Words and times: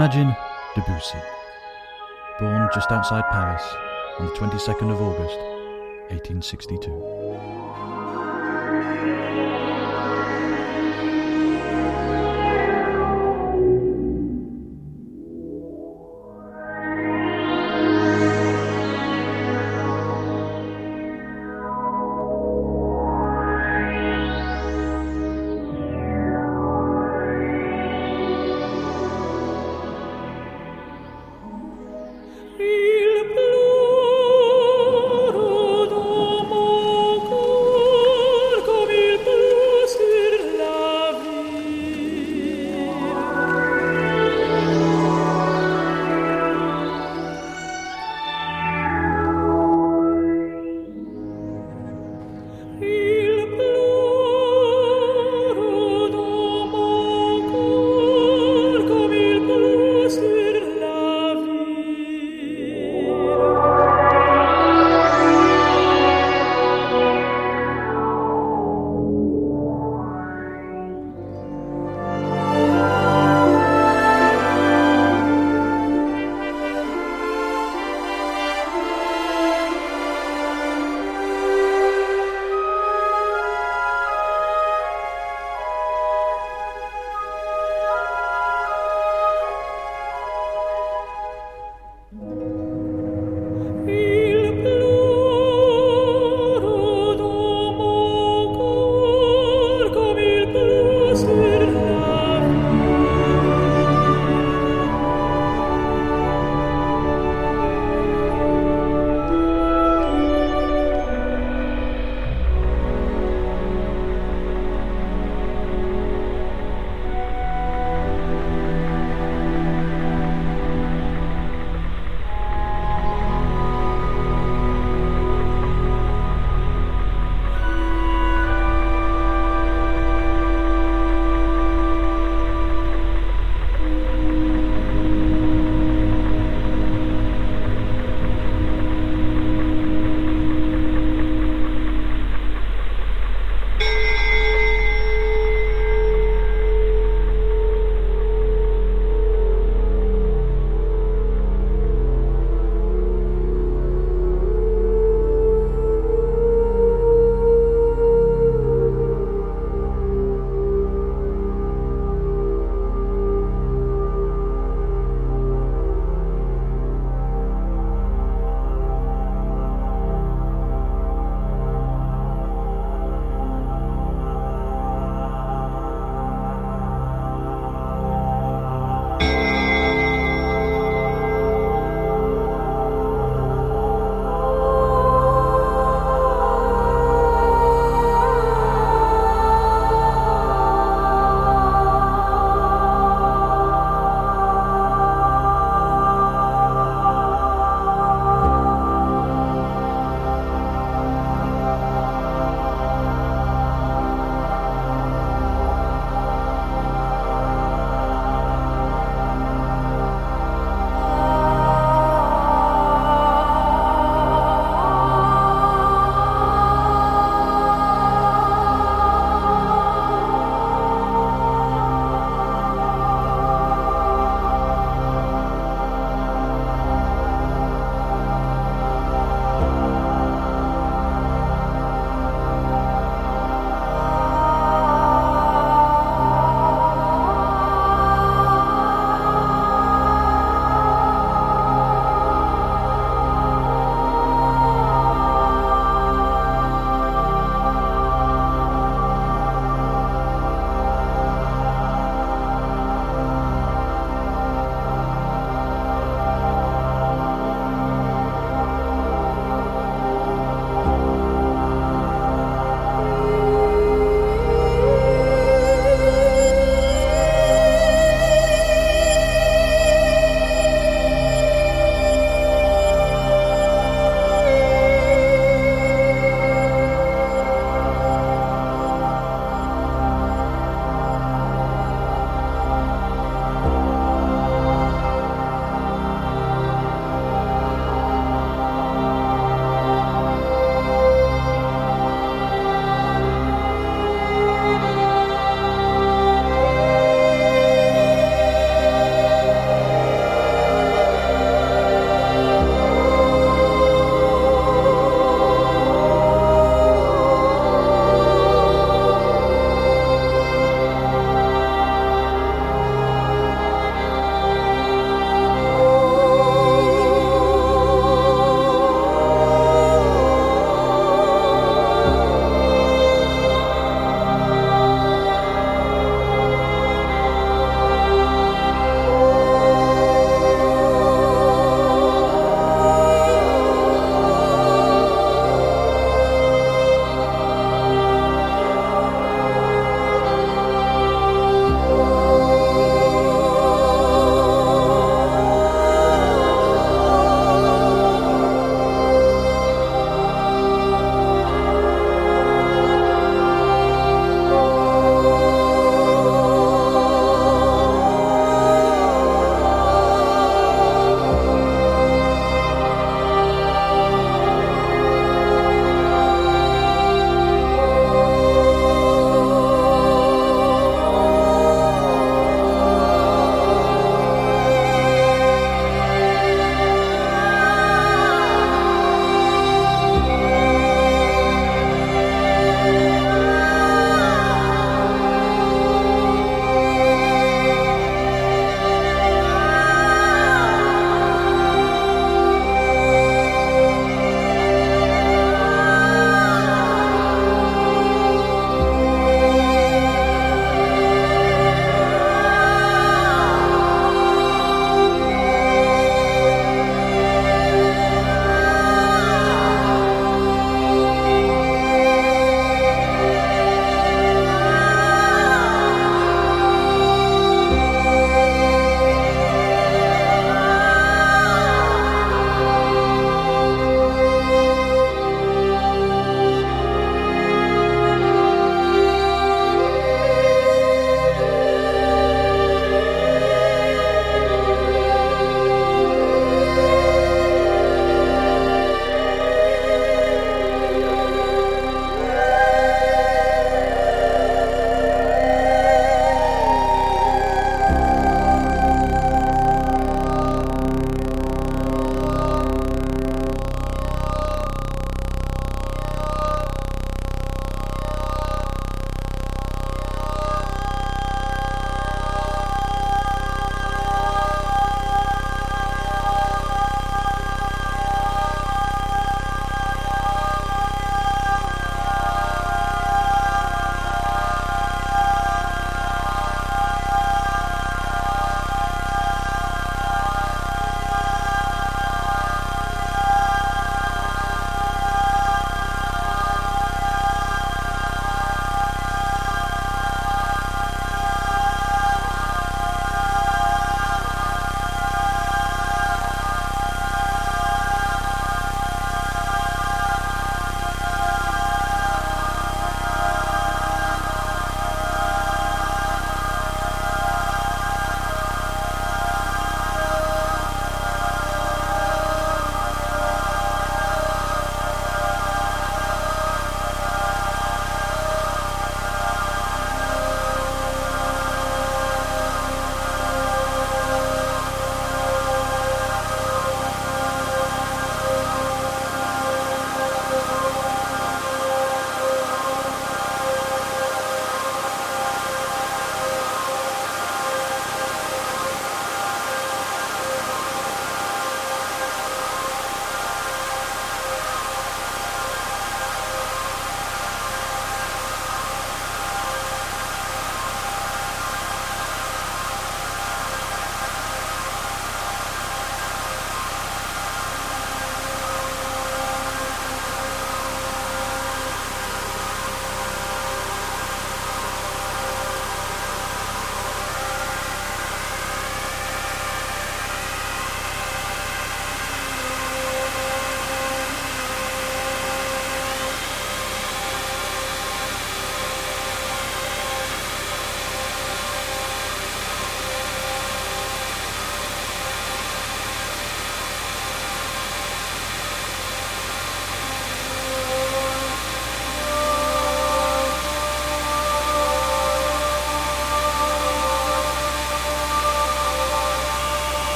Imagine 0.00 0.34
Debussy, 0.74 1.18
born 2.38 2.70
just 2.72 2.90
outside 2.90 3.22
Paris 3.30 3.62
on 4.18 4.24
the 4.24 4.32
22nd 4.32 4.90
of 4.90 5.02
August, 5.02 5.36
1862. 6.08 6.90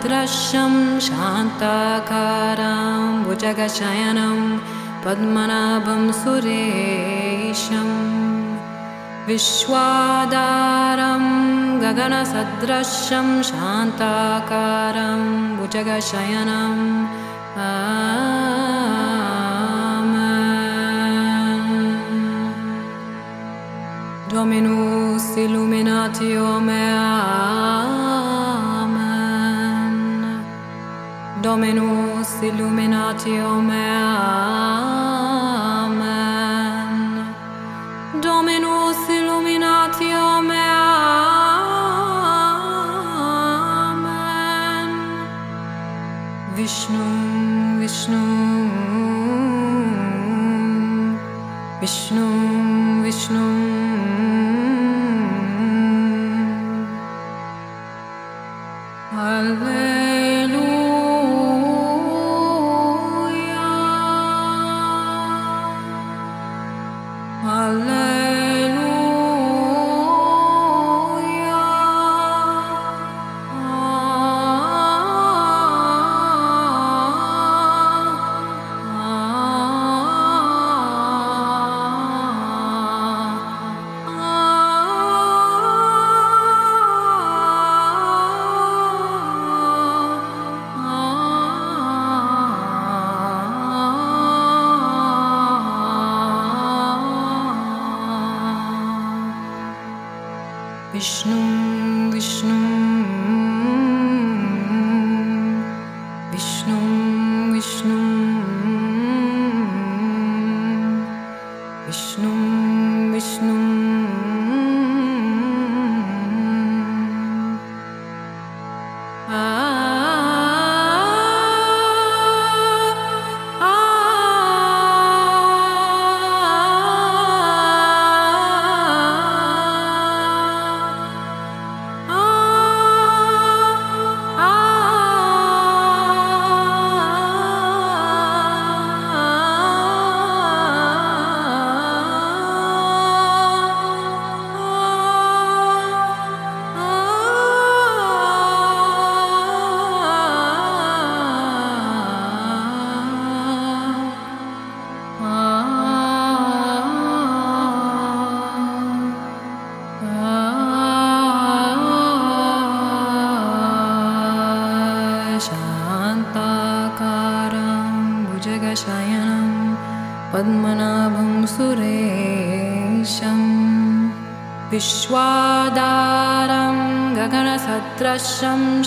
गगनसदृशं 0.00 0.74
शान्ताकारां 1.06 2.68
भुजगशयनं 3.24 4.38
पद्मनाभं 5.04 6.04
सुरेशम् 6.20 7.98
विश्वादारं 9.28 11.24
गगनसदृशं 11.84 13.28
शान्ताकारं 13.50 15.22
भुजगशयनम् 15.58 16.84
Dominus 24.32 25.36
illuminatio 25.36 26.50
mea 26.66 27.50
Dominus 31.42 32.42
illuminatio 32.42 33.62
mea 33.62 34.16
Amen. 35.86 37.24
Dominus 38.22 39.08
illuminatio 39.08 40.42
mea 40.42 40.84
Amen. 43.88 44.90
Vishnu 46.56 47.06
Vishnu 47.80 48.22
Vishnu 51.80 52.26
Vishnu 53.02 53.59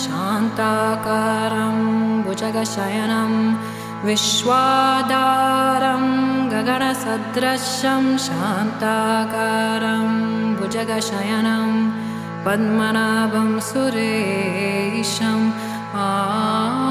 शान्ताकारं 0.04 1.76
भुजगशयनं 2.24 3.32
विश्वादारं 4.06 6.04
गगनसदृशं 6.52 8.04
शान्ताकारं 8.26 10.08
भुजगशयनं 10.60 11.70
पद्मनाभं 12.46 13.50
सुरेशम् 13.70 15.46
आ 15.96 16.83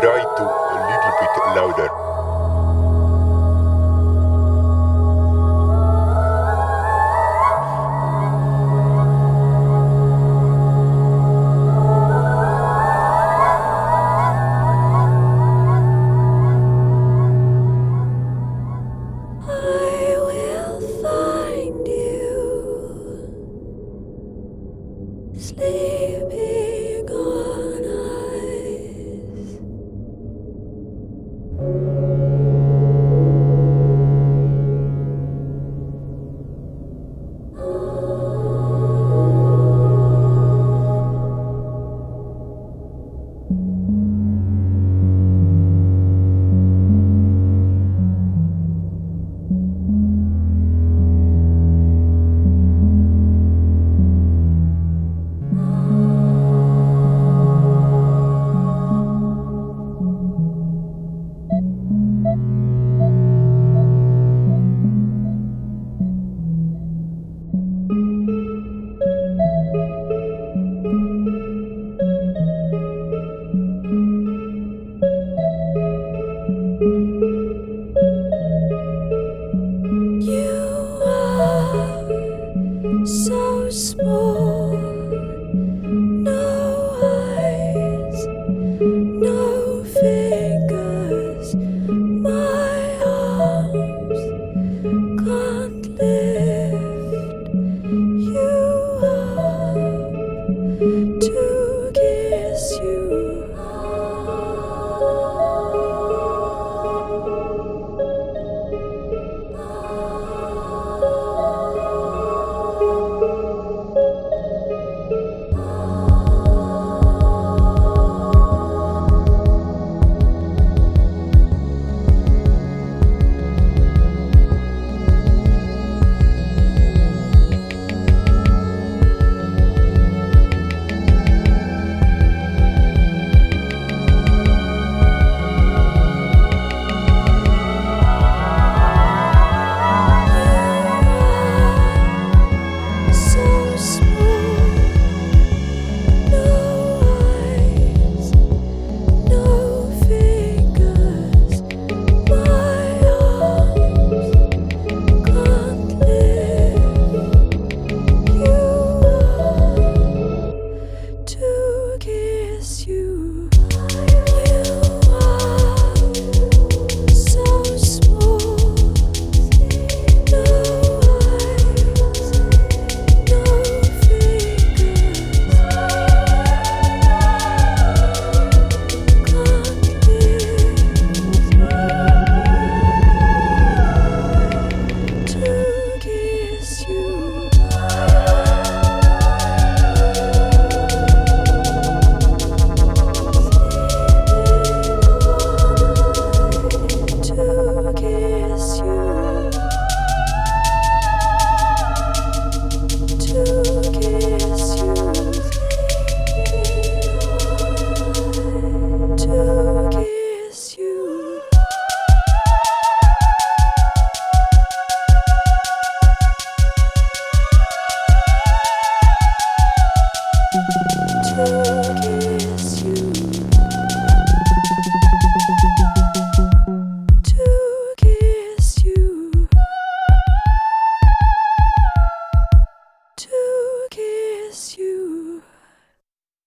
Try 0.00 0.22
to 0.22 0.44
a 0.44 0.76
little 0.88 1.14
bit 1.20 1.34
louder. 1.56 2.07